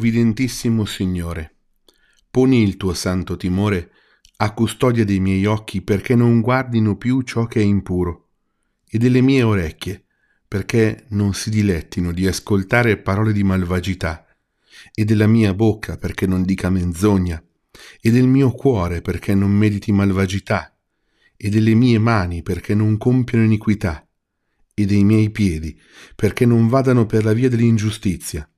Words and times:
Provvidentissimo 0.00 0.86
Signore, 0.86 1.56
poni 2.30 2.62
il 2.62 2.78
tuo 2.78 2.94
santo 2.94 3.36
timore 3.36 3.90
a 4.38 4.54
custodia 4.54 5.04
dei 5.04 5.20
miei 5.20 5.44
occhi 5.44 5.82
perché 5.82 6.14
non 6.14 6.40
guardino 6.40 6.96
più 6.96 7.20
ciò 7.20 7.44
che 7.44 7.60
è 7.60 7.64
impuro, 7.64 8.28
e 8.88 8.96
delle 8.96 9.20
mie 9.20 9.42
orecchie 9.42 10.06
perché 10.48 11.04
non 11.08 11.34
si 11.34 11.50
dilettino 11.50 12.12
di 12.12 12.26
ascoltare 12.26 12.96
parole 12.96 13.34
di 13.34 13.42
malvagità, 13.42 14.26
e 14.94 15.04
della 15.04 15.26
mia 15.26 15.52
bocca 15.52 15.98
perché 15.98 16.26
non 16.26 16.44
dica 16.44 16.70
menzogna, 16.70 17.44
e 18.00 18.10
del 18.10 18.26
mio 18.26 18.52
cuore 18.52 19.02
perché 19.02 19.34
non 19.34 19.50
mediti 19.50 19.92
malvagità, 19.92 20.74
e 21.36 21.50
delle 21.50 21.74
mie 21.74 21.98
mani 21.98 22.42
perché 22.42 22.74
non 22.74 22.96
compiano 22.96 23.44
iniquità, 23.44 24.08
e 24.72 24.86
dei 24.86 25.04
miei 25.04 25.28
piedi 25.28 25.78
perché 26.16 26.46
non 26.46 26.68
vadano 26.68 27.04
per 27.04 27.22
la 27.22 27.34
via 27.34 27.50
dell'ingiustizia 27.50 28.49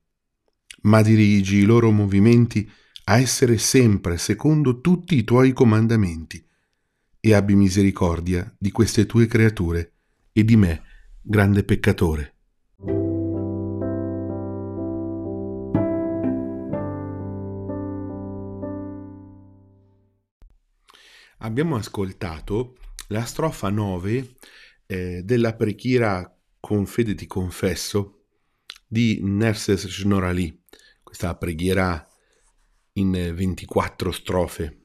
ma 0.83 1.03
dirigi 1.03 1.59
i 1.59 1.65
loro 1.65 1.91
movimenti 1.91 2.69
a 3.05 3.19
essere 3.19 3.59
sempre 3.59 4.17
secondo 4.19 4.81
tutti 4.81 5.17
i 5.17 5.25
tuoi 5.25 5.53
comandamenti, 5.53 6.45
e 7.25 7.35
abbi 7.35 7.55
misericordia 7.55 8.53
di 8.59 8.73
queste 8.73 9.07
tue 9.07 9.27
creature 9.27 9.93
e 10.33 10.45
di 10.45 10.57
me, 10.57 10.83
grande 11.23 11.63
peccatore. 11.63 12.35
Abbiamo 21.39 21.77
ascoltato 21.77 22.77
la 23.09 23.25
strofa 23.25 23.69
9 23.69 24.35
eh, 24.87 25.23
della 25.25 25.55
preghiera 25.55 26.29
Con 26.59 26.87
fede 26.87 27.15
ti 27.15 27.27
confesso 27.27 28.25
di 28.87 29.21
Nerses 29.23 29.87
Snorali 29.89 30.62
questa 31.13 31.37
preghiera 31.37 32.09
in 32.95 33.11
24 33.13 34.11
strofe. 34.13 34.79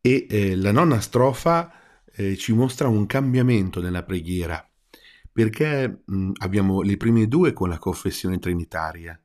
E 0.00 0.26
eh, 0.30 0.56
la 0.56 0.72
nona 0.72 0.98
strofa 0.98 2.02
eh, 2.06 2.36
ci 2.38 2.54
mostra 2.54 2.88
un 2.88 3.04
cambiamento 3.04 3.82
nella 3.82 4.02
preghiera, 4.02 4.66
perché 5.30 6.04
mh, 6.06 6.30
abbiamo 6.38 6.80
le 6.80 6.96
prime 6.96 7.28
due 7.28 7.52
con 7.52 7.68
la 7.68 7.78
confessione 7.78 8.38
trinitaria, 8.38 9.20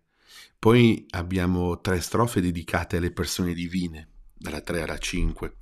poi 0.59 1.05
abbiamo 1.11 1.79
tre 1.79 2.01
strofe 2.01 2.41
dedicate 2.41 2.97
alle 2.97 3.11
persone 3.13 3.53
divine, 3.53 4.09
dalla 4.33 4.59
3 4.59 4.81
alla 4.81 4.97
5, 4.97 5.55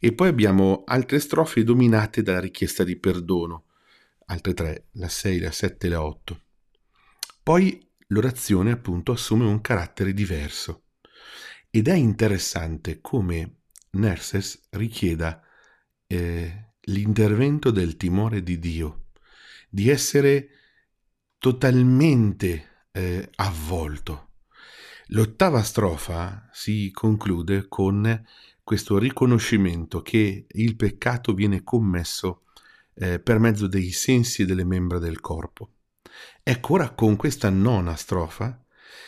e 0.00 0.14
poi 0.14 0.28
abbiamo 0.28 0.82
altre 0.86 1.18
strofe 1.20 1.62
dominate 1.62 2.22
dalla 2.22 2.40
richiesta 2.40 2.84
di 2.84 2.96
perdono, 2.96 3.66
altre 4.26 4.54
tre, 4.54 4.86
la 4.92 5.08
6, 5.08 5.40
la 5.40 5.52
7 5.52 5.86
e 5.86 5.90
la 5.90 6.02
8. 6.02 6.40
Poi 7.42 7.86
l'orazione 8.08 8.72
appunto 8.72 9.12
assume 9.12 9.44
un 9.44 9.60
carattere 9.60 10.12
diverso. 10.12 10.84
Ed 11.70 11.88
è 11.88 11.94
interessante 11.94 13.00
come 13.00 13.60
Nerses 13.90 14.68
richieda 14.70 15.42
eh, 16.06 16.72
l'intervento 16.82 17.70
del 17.70 17.96
timore 17.96 18.42
di 18.42 18.58
Dio, 18.58 19.06
di 19.68 19.88
essere 19.88 20.48
totalmente 21.38 22.86
eh, 22.92 23.28
avvolto. 23.36 24.32
L'ottava 25.08 25.62
strofa 25.62 26.48
si 26.52 26.90
conclude 26.90 27.66
con 27.68 28.24
questo 28.62 28.98
riconoscimento 28.98 30.02
che 30.02 30.46
il 30.46 30.76
peccato 30.76 31.32
viene 31.32 31.62
commesso 31.62 32.44
eh, 32.94 33.18
per 33.18 33.38
mezzo 33.38 33.66
dei 33.66 33.90
sensi 33.90 34.42
e 34.42 34.46
delle 34.46 34.64
membra 34.64 34.98
del 34.98 35.20
corpo. 35.20 35.77
Ecco, 36.42 36.74
ora 36.74 36.90
con 36.90 37.16
questa 37.16 37.50
nona 37.50 37.94
strofa 37.96 38.64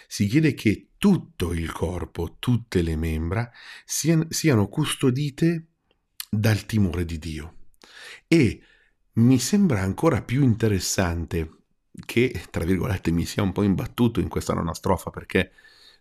si 0.07 0.27
chiede 0.27 0.55
che 0.55 0.91
tutto 0.99 1.53
il 1.53 1.73
corpo, 1.73 2.37
tutte 2.39 2.83
le 2.83 2.97
membra, 2.97 3.51
siano, 3.85 4.69
custodite 4.69 5.69
dal 6.29 6.67
timore 6.67 7.05
di 7.05 7.19
Dio. 7.19 7.55
E 8.29 8.61
mi 9.15 9.39
sembra 9.39 9.81
ancora 9.81 10.23
più 10.23 10.43
interessante 10.43 11.51
che, 12.05 12.45
tra 12.51 12.65
virgolette, 12.65 13.11
mi 13.11 13.25
sia 13.25 13.43
un 13.43 13.53
po' 13.53 13.63
imbattuto 13.63 14.21
in 14.21 14.29
questa 14.29 14.53
nona 14.53 14.75
strofa 14.75 15.11
perché 15.11 15.53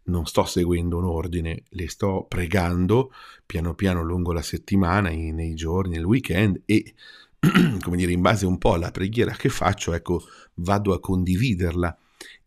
non 0.03 0.25
sto 0.25 0.43
seguendo 0.43 0.97
un 0.97 1.05
ordine, 1.05 1.63
le 1.69 1.87
sto 1.87 2.25
pregando 2.27 3.11
piano 3.45 3.73
piano 3.75 4.03
lungo 4.03 4.33
la 4.33 4.41
settimana, 4.41 5.09
nei 5.09 5.53
giorni, 5.53 5.95
nel 5.95 6.03
weekend 6.03 6.61
e 6.65 6.93
come 7.81 7.97
dire, 7.97 8.11
in 8.11 8.22
base 8.22 8.45
un 8.45 8.57
po' 8.57 8.73
alla 8.73 8.91
preghiera 8.91 9.33
che 9.33 9.50
faccio, 9.50 9.94
ecco, 9.94 10.23
vado 10.55 10.94
a 10.94 11.00
condividerla. 11.00 11.97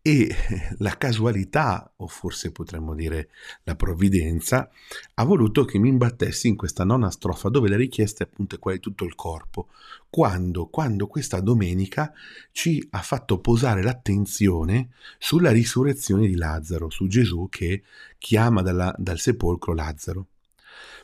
E 0.05 0.35
la 0.79 0.97
casualità, 0.97 1.93
o 1.95 2.07
forse 2.07 2.51
potremmo 2.51 2.93
dire 2.93 3.29
la 3.63 3.75
provvidenza, 3.75 4.69
ha 5.15 5.23
voluto 5.23 5.65
che 5.65 5.79
mi 5.79 5.89
imbattessi 5.89 6.47
in 6.47 6.55
questa 6.55 6.83
nona 6.83 7.09
strofa 7.09 7.49
dove 7.49 7.69
la 7.69 7.77
richiesta 7.77 8.23
è 8.23 8.27
appunto 8.29 8.59
quella 8.59 8.77
di 8.77 8.83
tutto 8.83 9.05
il 9.05 9.15
corpo, 9.15 9.69
quando, 10.09 10.67
quando 10.67 11.07
questa 11.07 11.39
domenica 11.39 12.13
ci 12.51 12.85
ha 12.91 13.01
fatto 13.01 13.39
posare 13.39 13.81
l'attenzione 13.81 14.89
sulla 15.17 15.51
risurrezione 15.51 16.27
di 16.27 16.35
Lazzaro, 16.35 16.89
su 16.89 17.07
Gesù 17.07 17.47
che 17.49 17.83
chiama 18.19 18.61
dalla, 18.61 18.93
dal 18.97 19.17
sepolcro 19.17 19.73
Lazzaro. 19.73 20.27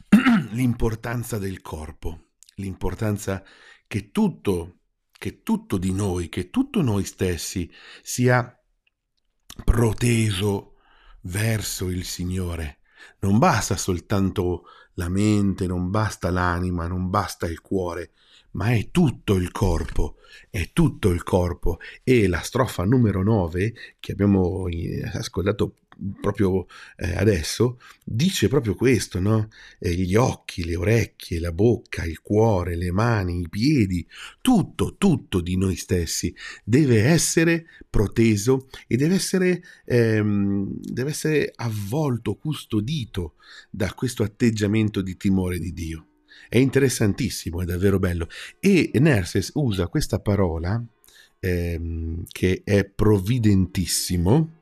L'importanza 0.51 1.37
del 1.37 1.61
corpo, 1.61 2.25
l'importanza 2.55 3.43
che 3.89 4.11
tutto, 4.11 4.81
che 5.11 5.41
tutto 5.41 5.79
di 5.79 5.91
noi, 5.91 6.29
che 6.29 6.51
tutto 6.51 6.83
noi 6.83 7.03
stessi 7.03 7.67
sia 8.03 8.55
proteso 9.63 10.75
verso 11.21 11.89
il 11.89 12.05
Signore. 12.05 12.81
Non 13.21 13.39
basta 13.39 13.75
soltanto 13.77 14.65
la 14.93 15.09
mente, 15.09 15.65
non 15.65 15.89
basta 15.89 16.29
l'anima, 16.29 16.85
non 16.85 17.09
basta 17.09 17.47
il 17.47 17.61
cuore, 17.61 18.11
ma 18.51 18.75
è 18.75 18.91
tutto 18.91 19.33
il 19.33 19.49
corpo, 19.49 20.17
è 20.51 20.69
tutto 20.71 21.09
il 21.09 21.23
corpo. 21.23 21.79
E 22.03 22.27
la 22.27 22.41
strofa 22.41 22.83
numero 22.83 23.23
9 23.23 23.73
che 23.99 24.11
abbiamo 24.11 24.67
eh, 24.67 25.01
ascoltato 25.11 25.77
proprio 26.21 26.65
eh, 26.97 27.15
adesso, 27.15 27.79
dice 28.03 28.47
proprio 28.47 28.75
questo, 28.75 29.19
no? 29.19 29.49
Eh, 29.79 29.93
gli 29.93 30.15
occhi, 30.15 30.63
le 30.63 30.75
orecchie, 30.75 31.39
la 31.39 31.51
bocca, 31.51 32.05
il 32.05 32.21
cuore, 32.21 32.75
le 32.75 32.91
mani, 32.91 33.41
i 33.41 33.49
piedi, 33.49 34.05
tutto, 34.41 34.95
tutto 34.97 35.41
di 35.41 35.57
noi 35.57 35.75
stessi 35.75 36.33
deve 36.63 37.03
essere 37.03 37.65
proteso 37.89 38.69
e 38.87 38.95
deve 38.95 39.15
essere, 39.15 39.63
ehm, 39.85 40.79
deve 40.79 41.09
essere 41.09 41.51
avvolto, 41.55 42.35
custodito 42.35 43.35
da 43.69 43.93
questo 43.93 44.23
atteggiamento 44.23 45.01
di 45.01 45.17
timore 45.17 45.59
di 45.59 45.73
Dio. 45.73 46.05
È 46.47 46.57
interessantissimo, 46.57 47.61
è 47.61 47.65
davvero 47.65 47.99
bello. 47.99 48.27
E 48.59 48.91
Nerses 48.93 49.51
usa 49.55 49.87
questa 49.87 50.19
parola 50.19 50.83
ehm, 51.39 52.23
che 52.27 52.61
è 52.63 52.85
provvidentissimo, 52.85 54.58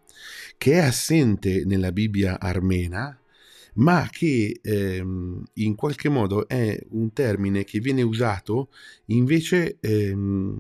che 0.57 0.73
è 0.73 0.77
assente 0.79 1.63
nella 1.65 1.91
Bibbia 1.91 2.39
armena, 2.39 3.19
ma 3.77 4.07
che 4.11 4.59
ehm, 4.61 5.43
in 5.53 5.75
qualche 5.75 6.09
modo 6.09 6.47
è 6.47 6.79
un 6.91 7.13
termine 7.13 7.63
che 7.63 7.79
viene 7.79 8.01
usato 8.01 8.69
invece, 9.07 9.77
ehm, 9.79 10.57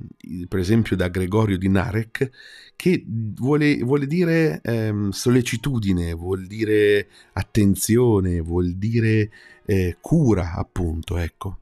per 0.47 0.59
esempio, 0.59 0.95
da 0.95 1.07
Gregorio 1.07 1.57
di 1.57 1.69
Narek, 1.69 2.29
che 2.75 3.03
vuole, 3.07 3.77
vuole 3.79 4.07
dire 4.07 4.61
ehm, 4.63 5.09
sollecitudine, 5.09 6.13
vuol 6.13 6.45
dire 6.45 7.07
attenzione, 7.33 8.39
vuol 8.39 8.73
dire 8.75 9.31
eh, 9.65 9.97
cura, 9.99 10.53
appunto, 10.53 11.17
ecco. 11.17 11.59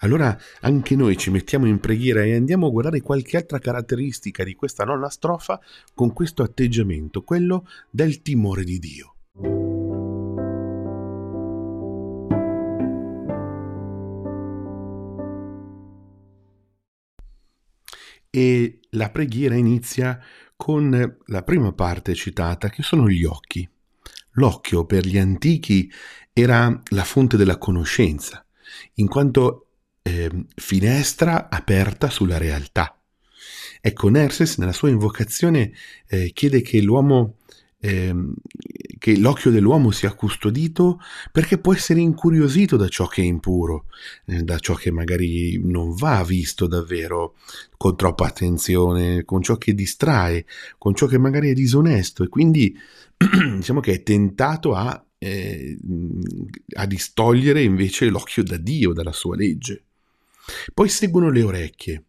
Allora 0.00 0.36
anche 0.60 0.96
noi 0.96 1.16
ci 1.16 1.30
mettiamo 1.30 1.66
in 1.66 1.80
preghiera 1.80 2.22
e 2.22 2.34
andiamo 2.34 2.66
a 2.66 2.70
guardare 2.70 3.00
qualche 3.00 3.36
altra 3.36 3.58
caratteristica 3.58 4.44
di 4.44 4.54
questa 4.54 4.84
nonna 4.84 5.08
strofa 5.08 5.60
con 5.94 6.12
questo 6.12 6.42
atteggiamento, 6.42 7.22
quello 7.22 7.68
del 7.90 8.22
timore 8.22 8.64
di 8.64 8.78
Dio. 8.78 9.14
E 18.30 18.80
la 18.90 19.10
preghiera 19.10 19.54
inizia 19.54 20.20
con 20.56 21.18
la 21.26 21.42
prima 21.42 21.72
parte 21.72 22.14
citata, 22.14 22.68
che 22.68 22.82
sono 22.82 23.08
gli 23.08 23.24
occhi. 23.24 23.68
L'occhio 24.32 24.84
per 24.86 25.06
gli 25.06 25.18
antichi 25.18 25.88
era 26.32 26.82
la 26.90 27.04
fonte 27.04 27.36
della 27.36 27.58
conoscenza, 27.58 28.43
in 28.94 29.08
quanto 29.08 29.66
eh, 30.02 30.30
finestra 30.54 31.48
aperta 31.48 32.10
sulla 32.10 32.38
realtà. 32.38 32.98
Ecco, 33.80 34.08
Nerses 34.08 34.56
nella 34.58 34.72
sua 34.72 34.88
invocazione 34.88 35.72
eh, 36.06 36.30
chiede 36.32 36.62
che 36.62 36.80
l'uomo, 36.80 37.36
eh, 37.80 38.14
che 38.98 39.18
l'occhio 39.18 39.50
dell'uomo 39.50 39.90
sia 39.90 40.14
custodito 40.14 41.00
perché 41.30 41.58
può 41.58 41.74
essere 41.74 42.00
incuriosito 42.00 42.76
da 42.76 42.88
ciò 42.88 43.06
che 43.06 43.20
è 43.20 43.26
impuro, 43.26 43.86
eh, 44.26 44.42
da 44.42 44.58
ciò 44.58 44.72
che 44.74 44.90
magari 44.90 45.60
non 45.62 45.94
va 45.94 46.24
visto 46.24 46.66
davvero 46.66 47.34
con 47.76 47.94
troppa 47.94 48.26
attenzione, 48.26 49.24
con 49.24 49.42
ciò 49.42 49.56
che 49.56 49.74
distrae, 49.74 50.46
con 50.78 50.94
ciò 50.94 51.06
che 51.06 51.18
magari 51.18 51.50
è 51.50 51.52
disonesto 51.52 52.22
e 52.22 52.28
quindi 52.28 52.74
diciamo 53.56 53.80
che 53.80 53.92
è 53.92 54.02
tentato 54.02 54.74
a, 54.74 55.04
eh, 55.24 55.78
a 56.74 56.86
distogliere 56.86 57.62
invece 57.62 58.06
l'occhio 58.06 58.42
da 58.42 58.56
Dio, 58.56 58.92
dalla 58.92 59.12
sua 59.12 59.36
legge. 59.36 59.84
Poi 60.72 60.88
seguono 60.88 61.30
le 61.30 61.42
orecchie 61.42 62.04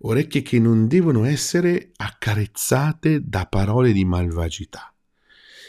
orecchie 0.00 0.42
che 0.42 0.58
non 0.58 0.86
devono 0.86 1.24
essere 1.24 1.92
accarezzate 1.96 3.20
da 3.24 3.46
parole 3.46 3.92
di 3.92 4.04
malvagità. 4.04 4.92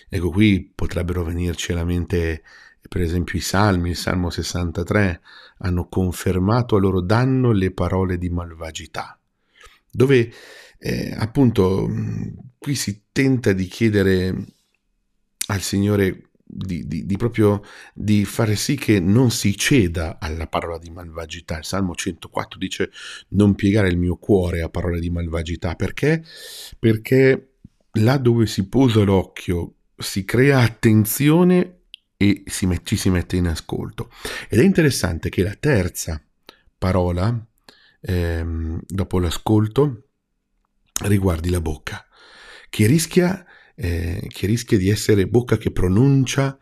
Ecco, 0.08 0.30
qui 0.30 0.72
potrebbero 0.74 1.24
venirci 1.24 1.72
alla 1.72 1.84
mente, 1.84 2.44
per 2.88 3.02
esempio, 3.02 3.38
i 3.38 3.42
salmi, 3.42 3.92
il 3.92 3.96
Salmo 3.96 4.30
63, 4.30 5.22
hanno 5.60 5.88
confermato 5.88 6.76
a 6.76 6.80
loro 6.80 7.02
danno 7.02 7.52
le 7.52 7.72
parole 7.72 8.18
di 8.18 8.30
malvagità, 8.30 9.20
dove 9.90 10.32
eh, 10.78 11.16
appunto 11.18 11.90
qui 12.58 12.76
si 12.76 13.04
tenta 13.12 13.54
di 13.54 13.66
chiedere 13.66 14.46
al 15.48 15.62
Signore 15.62 16.30
di, 16.56 16.88
di, 16.88 17.06
di, 17.06 17.18
proprio 17.18 17.62
di 17.94 18.24
fare 18.24 18.56
sì 18.56 18.76
che 18.76 19.00
non 19.00 19.30
si 19.30 19.58
ceda 19.58 20.18
alla 20.20 20.48
parola 20.48 20.78
di 20.78 20.90
malvagità. 20.90 21.58
Il 21.58 21.66
Salmo 21.66 21.94
104 21.94 22.58
dice 22.58 22.92
non 23.30 23.56
piegare 23.56 23.90
il 23.90 23.98
mio 23.98 24.16
cuore 24.16 24.62
a 24.62 24.70
parole 24.70 25.00
di 25.00 25.10
malvagità. 25.10 25.76
Perché? 25.76 26.24
Perché 26.80 27.56
là 28.00 28.18
dove 28.18 28.48
si 28.48 28.68
posa 28.68 29.04
l'occhio 29.04 29.76
si 29.98 30.26
crea 30.26 30.60
attenzione 30.60 31.82
e 32.18 32.44
si 32.46 32.66
met- 32.66 32.86
ci 32.86 32.96
si 32.96 33.10
mette 33.10 33.36
in 33.36 33.48
ascolto. 33.48 34.10
Ed 34.50 34.60
è 34.60 34.64
interessante 34.64 35.30
che 35.30 35.44
la 35.44 35.56
terza 35.56 36.22
parola, 36.78 37.46
ehm, 38.02 38.80
dopo 38.86 39.20
l'ascolto, 39.20 40.08
riguardi 41.04 41.50
la 41.50 41.62
bocca, 41.62 42.06
che 42.70 42.88
rischia 42.88 43.46
eh, 43.76 44.26
che 44.28 44.48
rischia 44.48 44.78
di 44.78 44.90
essere 44.90 45.28
bocca 45.28 45.58
che 45.58 45.72
pronuncia 45.72 46.58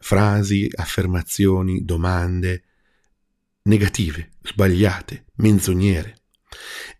frasi, 0.00 0.68
affermazioni, 0.74 1.84
domande 1.84 2.62
negative, 3.62 4.32
sbagliate, 4.42 5.26
menzognere. 5.36 6.14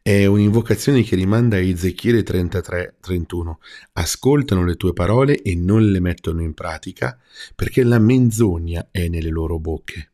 È 0.02 0.26
un'invocazione 0.26 1.02
che 1.02 1.16
rimanda 1.16 1.56
a 1.56 1.60
Ezechiele 1.60 2.22
33-31. 2.22 3.54
Ascoltano 3.94 4.64
le 4.64 4.76
tue 4.76 4.92
parole 4.92 5.40
e 5.40 5.54
non 5.54 5.90
le 5.90 6.00
mettono 6.00 6.42
in 6.42 6.54
pratica 6.54 7.18
perché 7.54 7.82
la 7.82 7.98
menzogna 7.98 8.88
è 8.90 9.08
nelle 9.08 9.30
loro 9.30 9.58
bocche. 9.58 10.10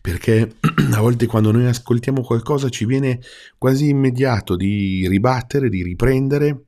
Perché 0.00 0.56
a 0.92 1.00
volte 1.00 1.26
quando 1.26 1.52
noi 1.52 1.66
ascoltiamo 1.66 2.22
qualcosa 2.22 2.68
ci 2.68 2.84
viene 2.84 3.20
quasi 3.58 3.88
immediato 3.88 4.56
di 4.56 5.06
ribattere, 5.08 5.68
di 5.68 5.82
riprendere 5.82 6.64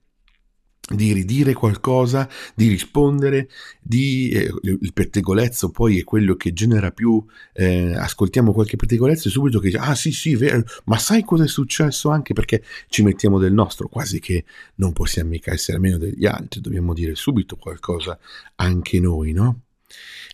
di 0.92 1.12
ridire 1.12 1.54
qualcosa, 1.54 2.28
di 2.54 2.68
rispondere, 2.68 3.48
di, 3.80 4.28
eh, 4.30 4.50
il 4.62 4.92
pettegolezzo 4.92 5.70
poi 5.70 5.98
è 5.98 6.04
quello 6.04 6.34
che 6.34 6.52
genera 6.52 6.90
più, 6.90 7.24
eh, 7.54 7.94
ascoltiamo 7.94 8.52
qualche 8.52 8.76
pettegolezzo 8.76 9.28
e 9.28 9.30
subito 9.30 9.58
che 9.60 9.68
dice, 9.68 9.78
ah 9.78 9.94
sì 9.94 10.12
sì, 10.12 10.34
vero, 10.34 10.62
ma 10.84 10.98
sai 10.98 11.24
cosa 11.24 11.44
è 11.44 11.48
successo 11.48 12.10
anche 12.10 12.34
perché 12.34 12.62
ci 12.88 13.02
mettiamo 13.02 13.38
del 13.38 13.52
nostro, 13.52 13.88
quasi 13.88 14.20
che 14.20 14.44
non 14.76 14.92
possiamo 14.92 15.30
mica 15.30 15.52
essere 15.52 15.78
meno 15.78 15.96
degli 15.96 16.26
altri, 16.26 16.60
dobbiamo 16.60 16.92
dire 16.92 17.14
subito 17.14 17.56
qualcosa 17.56 18.18
anche 18.56 19.00
noi, 19.00 19.32
no? 19.32 19.60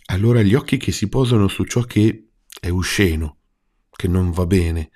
Allora 0.07 0.43
gli 0.43 0.55
occhi 0.55 0.77
che 0.77 0.91
si 0.91 1.09
posano 1.09 1.47
su 1.47 1.65
ciò 1.65 1.83
che 1.83 2.25
è 2.61 2.69
usceno, 2.69 3.37
che 4.01 4.09
non 4.09 4.31
va 4.31 4.47
bene 4.47 4.89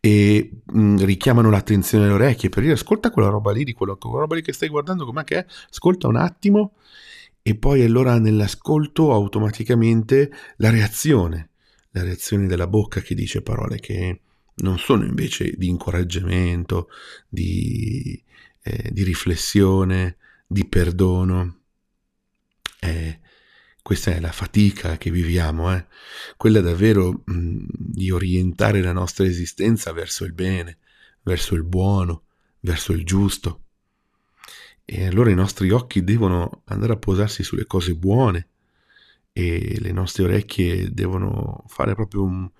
e 0.00 0.50
mh, 0.64 0.80
mm, 0.80 0.96
richiamano 1.00 1.50
l'attenzione 1.50 2.04
alle 2.04 2.14
orecchie 2.14 2.48
per 2.48 2.62
dire 2.62 2.72
ascolta 2.72 3.10
quella 3.10 3.28
roba 3.28 3.52
lì, 3.52 3.64
di 3.64 3.74
quello, 3.74 3.98
quella 3.98 4.20
roba 4.20 4.34
lì 4.34 4.40
che 4.40 4.54
stai 4.54 4.70
guardando, 4.70 5.04
com'è 5.04 5.24
che 5.24 5.40
è? 5.40 5.46
Ascolta 5.68 6.08
un 6.08 6.16
attimo 6.16 6.72
e 7.42 7.54
poi 7.54 7.82
allora 7.82 8.18
nell'ascolto 8.18 9.12
automaticamente 9.12 10.30
la 10.56 10.70
reazione, 10.70 11.50
la 11.90 12.02
reazione 12.02 12.46
della 12.46 12.66
bocca 12.66 13.02
che 13.02 13.14
dice 13.14 13.42
parole 13.42 13.78
che 13.78 14.20
non 14.56 14.78
sono 14.78 15.04
invece 15.04 15.52
di 15.54 15.68
incoraggiamento, 15.68 16.88
di, 17.28 18.18
eh, 18.62 18.88
di 18.90 19.02
riflessione, 19.02 20.16
di 20.46 20.64
perdono. 20.66 21.58
Eh, 22.80 23.20
questa 23.86 24.10
è 24.10 24.18
la 24.18 24.32
fatica 24.32 24.96
che 24.96 25.12
viviamo, 25.12 25.72
eh? 25.72 25.86
quella 26.36 26.60
davvero 26.60 27.22
mh, 27.24 27.32
mm, 27.32 27.64
di 27.70 28.10
orientare 28.10 28.82
la 28.82 28.90
nostra 28.90 29.24
esistenza 29.26 29.92
verso 29.92 30.24
il 30.24 30.32
bene, 30.32 30.78
verso 31.22 31.54
il 31.54 31.62
buono, 31.62 32.24
verso 32.62 32.92
il 32.92 33.04
giusto. 33.04 33.60
E 34.84 35.06
allora 35.06 35.30
i 35.30 35.36
nostri 35.36 35.70
occhi 35.70 36.02
devono 36.02 36.62
andare 36.64 36.94
a 36.94 36.96
posarsi 36.96 37.44
sulle 37.44 37.64
cose 37.66 37.94
buone 37.94 38.48
e 39.32 39.76
le 39.78 39.92
nostre 39.92 40.24
orecchie 40.24 40.92
devono 40.92 41.62
fare 41.68 41.94
proprio 41.94 42.24
un, 42.24 42.50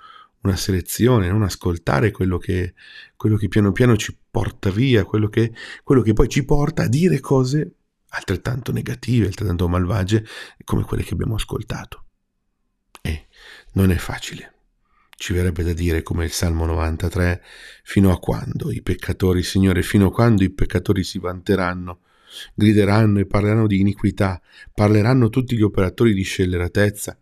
una 0.42 0.54
selezione, 0.54 1.28
non 1.28 1.42
ascoltare 1.42 2.12
quello 2.12 2.38
che, 2.38 2.74
quello 3.16 3.34
che 3.36 3.48
piano 3.48 3.72
piano 3.72 3.96
ci 3.96 4.16
porta 4.30 4.70
via, 4.70 5.04
quello 5.04 5.26
che, 5.26 5.52
quello 5.82 6.02
che 6.02 6.12
poi 6.12 6.28
ci 6.28 6.44
porta 6.44 6.84
a 6.84 6.88
dire 6.88 7.18
cose 7.18 7.72
altrettanto 8.16 8.72
negative, 8.72 9.26
altrettanto 9.26 9.68
malvagie 9.68 10.24
come 10.64 10.82
quelle 10.82 11.02
che 11.02 11.14
abbiamo 11.14 11.34
ascoltato. 11.34 12.04
E 13.02 13.26
non 13.72 13.90
è 13.90 13.96
facile. 13.96 14.54
Ci 15.18 15.32
verrebbe 15.32 15.62
da 15.62 15.72
dire 15.72 16.02
come 16.02 16.24
il 16.24 16.30
Salmo 16.30 16.66
93, 16.66 17.42
fino 17.84 18.12
a 18.12 18.18
quando 18.18 18.70
i 18.70 18.82
peccatori, 18.82 19.42
Signore, 19.42 19.82
fino 19.82 20.08
a 20.08 20.12
quando 20.12 20.44
i 20.44 20.50
peccatori 20.50 21.04
si 21.04 21.18
vanteranno, 21.18 22.00
grideranno 22.54 23.20
e 23.20 23.26
parleranno 23.26 23.66
di 23.66 23.80
iniquità, 23.80 24.40
parleranno 24.74 25.30
tutti 25.30 25.56
gli 25.56 25.62
operatori 25.62 26.12
di 26.12 26.22
scelleratezza, 26.22 27.18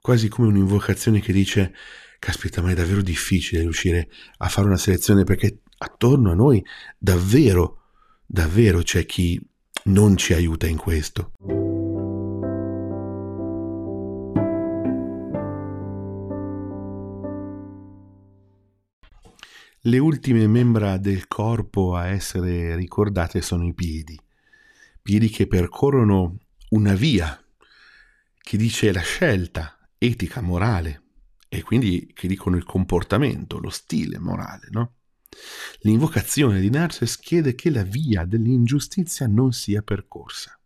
quasi 0.00 0.28
come 0.28 0.48
un'invocazione 0.48 1.20
che 1.20 1.32
dice, 1.32 1.74
caspita, 2.20 2.62
ma 2.62 2.70
è 2.70 2.74
davvero 2.74 3.02
difficile 3.02 3.62
riuscire 3.62 4.08
a 4.38 4.48
fare 4.48 4.68
una 4.68 4.76
selezione 4.76 5.24
perché 5.24 5.62
attorno 5.78 6.30
a 6.30 6.34
noi 6.34 6.64
davvero, 6.96 7.82
davvero 8.24 8.82
c'è 8.82 9.04
chi 9.04 9.40
non 9.84 10.16
ci 10.16 10.32
aiuta 10.34 10.66
in 10.66 10.76
questo. 10.76 11.32
Le 19.80 19.98
ultime 19.98 20.48
membra 20.48 20.96
del 20.96 21.28
corpo 21.28 21.94
a 21.94 22.08
essere 22.08 22.74
ricordate 22.74 23.40
sono 23.40 23.64
i 23.64 23.72
piedi, 23.72 24.20
piedi 25.00 25.28
che 25.28 25.46
percorrono 25.46 26.38
una 26.70 26.94
via 26.94 27.40
che 28.36 28.56
dice 28.56 28.92
la 28.92 29.00
scelta 29.00 29.78
etica, 29.98 30.40
morale, 30.40 31.02
e 31.48 31.62
quindi 31.62 32.10
che 32.12 32.26
dicono 32.26 32.56
il 32.56 32.64
comportamento, 32.64 33.58
lo 33.58 33.70
stile 33.70 34.18
morale, 34.18 34.66
no? 34.70 34.95
L'invocazione 35.80 36.60
di 36.60 36.70
Narses 36.70 37.18
chiede 37.18 37.54
che 37.54 37.70
la 37.70 37.82
via 37.82 38.24
dell'ingiustizia 38.24 39.26
non 39.26 39.52
sia 39.52 39.82
percorsa. 39.82 40.58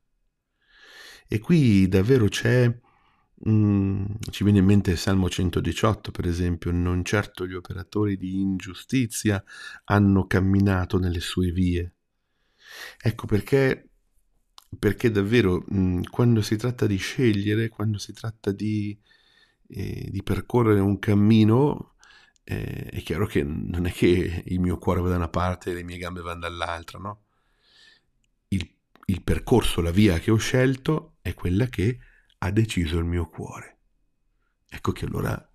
E 1.29 1.39
qui 1.39 1.87
davvero 1.89 2.29
c'è, 2.29 2.73
mm, 3.49 4.05
ci 4.31 4.45
viene 4.45 4.59
in 4.59 4.65
mente 4.65 4.93
il 4.93 4.99
Salmo 4.99 5.29
118 5.29 6.11
per 6.11 6.27
esempio, 6.27 6.71
non 6.73 7.05
certo 7.05 7.47
gli 7.47 7.55
operatori 7.55 8.17
di 8.17 8.41
ingiustizia 8.41 9.43
hanno 9.85 10.27
camminato 10.27 10.99
nelle 10.99 11.21
sue 11.21 11.50
vie. 11.50 11.95
Ecco 13.00 13.27
perché, 13.27 13.91
perché 14.79 15.11
davvero 15.11 15.65
mh, 15.67 15.79
mm, 15.79 16.03
quando 16.11 16.43
si 16.43 16.57
tratta 16.57 16.87
di 16.87 16.97
scegliere, 16.97 17.69
quando 17.69 17.99
si 17.99 18.12
tratta 18.12 18.53
di, 18.53 18.99
eh, 19.69 20.09
di 20.11 20.23
percorrere 20.23 20.81
un 20.81 20.99
cammino, 20.99 21.95
eh, 22.50 22.88
è 22.90 23.02
chiaro 23.02 23.26
che 23.26 23.45
non 23.45 23.87
è 23.87 23.92
che 23.92 24.42
il 24.45 24.59
mio 24.59 24.76
cuore 24.76 25.00
va 25.00 25.09
da 25.09 25.14
una 25.14 25.28
parte 25.28 25.71
e 25.71 25.75
le 25.75 25.85
mie 25.85 25.99
gambe 25.99 26.21
vanno 26.21 26.40
dall'altra, 26.40 26.99
no? 26.99 27.23
Il, 28.49 28.69
il 29.04 29.23
percorso, 29.23 29.80
la 29.80 29.92
via 29.92 30.19
che 30.19 30.33
ho 30.33 30.37
scelto 30.37 31.19
è 31.23 31.33
quella 31.35 31.66
che 31.66 31.99
ha 32.38 32.50
deciso 32.50 32.99
il 32.99 33.04
mio 33.04 33.26
cuore. 33.26 33.76
Ecco 34.69 34.90
che 34.90 35.04
allora 35.04 35.49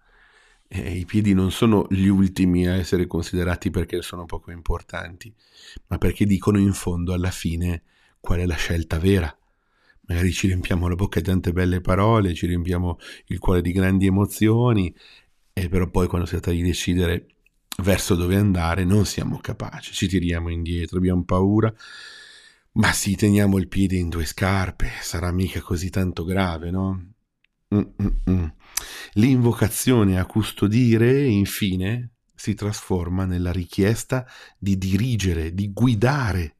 eh, 0.69 0.91
i 0.91 1.03
piedi 1.03 1.33
non 1.33 1.51
sono 1.51 1.85
gli 1.89 2.07
ultimi 2.07 2.65
a 2.65 2.75
essere 2.75 3.07
considerati 3.07 3.71
perché 3.71 4.01
sono 4.01 4.23
poco 4.23 4.51
importanti, 4.51 5.35
ma 5.87 5.97
perché 5.97 6.25
dicono 6.25 6.59
in 6.59 6.71
fondo 6.71 7.11
alla 7.11 7.31
fine 7.31 7.83
qual 8.21 8.39
è 8.39 8.45
la 8.45 8.55
scelta 8.55 8.99
vera. 8.99 9.37
Magari 10.07 10.31
ci 10.31 10.47
riempiamo 10.47 10.87
la 10.87 10.95
bocca 10.95 11.19
di 11.19 11.25
tante 11.25 11.51
belle 11.51 11.81
parole, 11.81 12.33
ci 12.33 12.45
riempiamo 12.45 12.99
il 13.25 13.39
cuore 13.39 13.61
di 13.61 13.73
grandi 13.73 14.05
emozioni 14.05 14.95
e 15.57 15.69
però 15.69 15.89
poi 15.89 16.07
quando 16.07 16.27
si 16.27 16.33
tratta 16.33 16.51
di 16.51 16.61
decidere 16.61 17.27
verso 17.77 18.15
dove 18.15 18.35
andare 18.35 18.83
non 18.83 19.05
siamo 19.05 19.37
capaci, 19.37 19.93
ci 19.93 20.07
tiriamo 20.07 20.49
indietro, 20.49 20.97
abbiamo 20.97 21.23
paura, 21.23 21.73
Ma 22.77 22.91
sì, 22.91 23.15
teniamo 23.15 23.57
il 23.57 23.69
piede 23.69 23.95
in 23.95 24.09
due 24.09 24.25
scarpe, 24.25 24.89
sarà 25.01 25.31
mica 25.31 25.61
così 25.61 25.89
tanto 25.89 26.25
grave, 26.25 26.71
no? 26.71 27.13
Mm-mm-mm. 27.73 28.53
L'invocazione 29.13 30.19
a 30.19 30.25
custodire, 30.25 31.23
infine, 31.23 32.15
si 32.35 32.53
trasforma 32.53 33.23
nella 33.23 33.53
richiesta 33.53 34.27
di 34.57 34.77
dirigere, 34.77 35.53
di 35.53 35.71
guidare. 35.71 36.57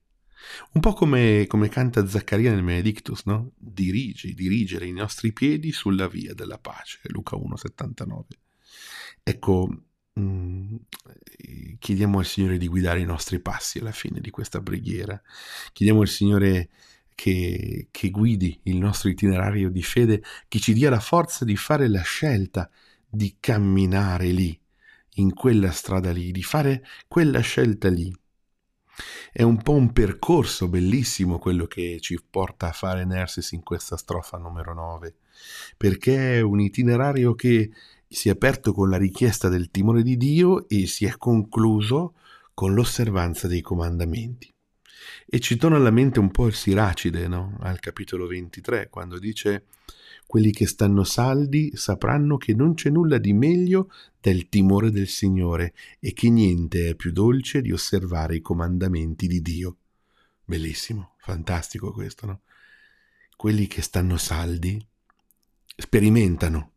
Un 0.74 0.80
po' 0.80 0.94
come, 0.94 1.46
come 1.48 1.68
canta 1.68 2.08
Zaccaria 2.08 2.52
nel 2.52 2.64
Benedictus, 2.64 3.24
no? 3.26 3.52
Dirigi, 3.58 4.34
dirigere 4.34 4.88
i 4.88 4.94
nostri 4.94 5.34
piedi 5.34 5.74
sulla 5.74 6.08
via 6.08 6.34
della 6.34 6.60
pace, 6.60 7.00
Luca 7.04 7.36
1,79. 7.36 8.45
Ecco, 9.28 9.86
Mm, 10.18 10.76
chiediamo 11.78 12.20
al 12.20 12.26
Signore 12.26 12.58
di 12.58 12.68
guidare 12.70 13.02
i 13.02 13.06
nostri 13.06 13.42
passi 13.42 13.80
alla 13.80 13.92
fine 13.92 14.22
di 14.22 14.30
questa 14.30 14.62
preghiera. 14.62 15.22
Chiediamo 15.74 16.02
al 16.02 16.08
Signore 16.08 16.70
che, 17.14 17.90
che 17.92 18.10
guidi 18.12 18.58
il 18.64 18.78
nostro 18.78 19.10
itinerario 19.10 19.70
di 19.70 19.84
fede, 19.84 20.24
che 20.48 20.60
ci 20.60 20.74
dia 20.74 20.90
la 20.90 21.02
forza 21.02 21.44
di 21.44 21.58
fare 21.58 21.90
la 21.90 22.02
scelta 22.02 22.70
di 23.08 23.36
camminare 23.40 24.28
lì, 24.32 24.58
in 25.16 25.34
quella 25.34 25.72
strada 25.72 26.12
lì, 26.12 26.32
di 26.32 26.44
fare 26.44 26.86
quella 27.08 27.42
scelta 27.42 27.90
lì. 27.90 28.14
È 29.34 29.42
un 29.42 29.62
po' 29.62 29.74
un 29.74 29.92
percorso 29.92 30.70
bellissimo 30.70 31.40
quello 31.40 31.66
che 31.66 31.98
ci 32.00 32.18
porta 32.30 32.70
a 32.70 32.72
fare 32.72 33.04
Nersis 33.04 33.52
in 33.52 33.64
questa 33.64 33.98
strofa 33.98 34.38
numero 34.38 34.74
9, 34.74 35.16
perché 35.76 36.38
è 36.38 36.42
un 36.42 36.62
itinerario 36.62 37.36
che 37.36 37.70
si 38.08 38.30
è 38.30 38.32
aperto 38.32 38.74
con 38.74 38.90
la 38.90 38.98
richiesta 38.98 39.50
del 39.50 39.70
timore 39.72 40.04
di 40.04 40.18
Dio 40.18 40.68
e 40.68 40.88
si 40.88 41.06
è 41.06 41.18
concluso 41.18 42.16
con 42.54 42.74
l'osservanza 42.74 43.48
dei 43.48 43.62
comandamenti. 43.62 44.54
E 45.28 45.40
ci 45.40 45.56
torna 45.58 45.78
alla 45.78 45.92
mente 45.92 46.20
un 46.20 46.32
po' 46.32 46.48
il 46.48 46.54
Siracide, 46.54 47.28
no? 47.28 47.58
al 47.62 47.80
capitolo 47.80 48.28
23, 48.28 48.90
quando 48.90 49.20
dice 49.20 49.66
quelli 50.26 50.52
che 50.52 50.66
stanno 50.66 51.04
saldi 51.04 51.72
sapranno 51.76 52.38
che 52.38 52.54
non 52.54 52.74
c'è 52.74 52.90
nulla 52.90 53.18
di 53.18 53.34
meglio 53.34 53.92
del 54.20 54.50
timore 54.50 54.90
del 54.90 55.08
Signore 55.08 55.74
e 56.00 56.14
che 56.14 56.30
niente 56.30 56.90
è 56.90 56.96
più 56.96 57.12
dolce 57.12 57.62
di 57.62 57.72
osservare 57.72 58.36
i 58.36 58.42
comandamenti 58.42 59.28
di 59.28 59.42
Dio. 59.42 59.78
Bellissimo, 60.44 61.16
fantastico 61.20 61.92
questo, 61.92 62.26
no? 62.26 62.42
Quelli 63.36 63.68
che 63.68 63.82
stanno 63.82 64.18
saldi 64.18 64.84
sperimentano 65.76 66.75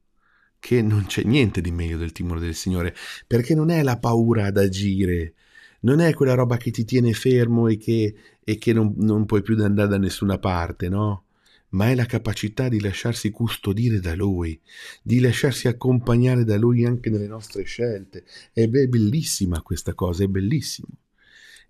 che 0.61 0.83
non 0.83 1.07
c'è 1.07 1.23
niente 1.23 1.61
di 1.61 1.71
meglio 1.71 1.99
del 1.99 2.13
timore 2.13 2.41
del 2.41 2.55
Signore, 2.55 2.95
perché 3.27 3.55
non 3.55 3.71
è 3.71 3.83
la 3.83 3.99
paura 3.99 4.47
ad 4.47 4.57
agire, 4.57 5.35
non 5.81 6.01
è 6.01 6.13
quella 6.15 6.35
roba 6.35 6.57
che 6.57 6.71
ti 6.71 6.85
tiene 6.85 7.13
fermo 7.13 7.69
e 7.69 7.77
che, 7.77 8.15
e 8.43 8.59
che 8.59 8.73
non, 8.73 8.95
non 8.97 9.27
puoi 9.27 9.43
più 9.43 9.63
andare 9.63 9.89
da 9.89 9.99
nessuna 9.99 10.39
parte, 10.39 10.89
no? 10.89 11.25
Ma 11.71 11.91
è 11.91 11.95
la 11.95 12.07
capacità 12.07 12.69
di 12.69 12.81
lasciarsi 12.81 13.31
custodire 13.31 14.01
da 14.01 14.15
Lui, 14.15 14.59
di 15.03 15.21
lasciarsi 15.21 15.69
accompagnare 15.69 16.45
da 16.45 16.57
Lui 16.57 16.87
anche 16.87 17.11
nelle 17.11 17.27
nostre 17.27 17.65
scelte. 17.65 18.25
È 18.53 18.67
bellissima 18.67 19.61
questa 19.61 19.93
cosa, 19.93 20.25
è 20.25 20.29
bellissimo. 20.29 20.89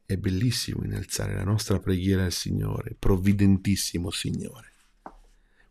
È 0.07 0.17
bellissimo 0.17 0.85
innalzare 0.85 1.35
la 1.35 1.43
nostra 1.43 1.81
preghiera 1.81 2.25
al 2.25 2.33
Signore, 2.33 2.95
provvidentissimo 2.97 4.11
Signore. 4.11 4.73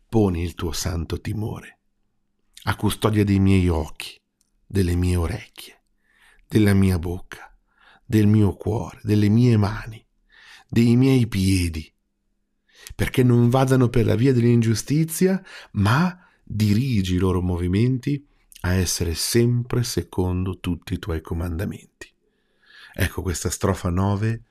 Poni 0.08 0.42
il 0.42 0.54
tuo 0.54 0.72
santo 0.72 1.20
timore 1.20 1.77
a 2.64 2.76
custodia 2.76 3.24
dei 3.24 3.38
miei 3.38 3.68
occhi, 3.68 4.18
delle 4.66 4.94
mie 4.94 5.16
orecchie, 5.16 5.82
della 6.46 6.74
mia 6.74 6.98
bocca, 6.98 7.54
del 8.04 8.26
mio 8.26 8.54
cuore, 8.54 9.00
delle 9.02 9.28
mie 9.28 9.56
mani, 9.56 10.04
dei 10.68 10.96
miei 10.96 11.26
piedi, 11.26 11.90
perché 12.94 13.22
non 13.22 13.48
vadano 13.48 13.88
per 13.88 14.06
la 14.06 14.14
via 14.14 14.32
dell'ingiustizia, 14.32 15.42
ma 15.72 16.26
dirigi 16.42 17.14
i 17.14 17.18
loro 17.18 17.42
movimenti 17.42 18.26
a 18.62 18.72
essere 18.72 19.14
sempre 19.14 19.84
secondo 19.84 20.58
tutti 20.58 20.94
i 20.94 20.98
tuoi 20.98 21.20
comandamenti. 21.20 22.12
Ecco 22.94 23.22
questa 23.22 23.50
strofa 23.50 23.90
9 23.90 24.42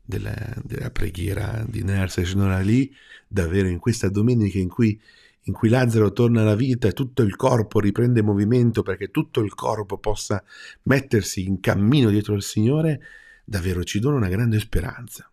della, 0.00 0.34
della 0.62 0.90
preghiera 0.90 1.64
di 1.68 1.82
Nersa 1.82 2.22
lì, 2.60 2.94
davvero 3.26 3.68
in 3.68 3.78
questa 3.78 4.08
domenica 4.08 4.58
in 4.58 4.68
cui 4.68 4.98
in 5.46 5.52
cui 5.52 5.68
Lazzaro 5.68 6.12
torna 6.12 6.42
alla 6.42 6.54
vita 6.54 6.88
e 6.88 6.92
tutto 6.92 7.22
il 7.22 7.36
corpo 7.36 7.80
riprende 7.80 8.22
movimento 8.22 8.82
perché 8.82 9.10
tutto 9.10 9.40
il 9.40 9.54
corpo 9.54 9.98
possa 9.98 10.42
mettersi 10.82 11.46
in 11.46 11.60
cammino 11.60 12.10
dietro 12.10 12.34
il 12.34 12.42
Signore, 12.42 13.00
davvero 13.44 13.84
ci 13.84 14.00
dona 14.00 14.16
una 14.16 14.28
grande 14.28 14.58
speranza. 14.58 15.30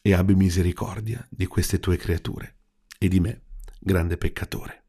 E 0.00 0.12
abbi 0.12 0.34
misericordia 0.34 1.26
di 1.30 1.46
queste 1.46 1.80
tue 1.80 1.96
creature 1.96 2.56
e 2.98 3.08
di 3.08 3.20
me, 3.20 3.42
grande 3.80 4.16
peccatore. 4.16 4.83